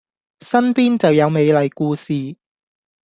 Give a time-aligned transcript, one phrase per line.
[0.41, 2.35] 身邊就有美麗故事